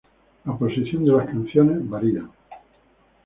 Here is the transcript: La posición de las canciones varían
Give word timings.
La 0.45 0.57
posición 0.57 1.05
de 1.05 1.11
las 1.11 1.27
canciones 1.27 1.87
varían 1.87 2.31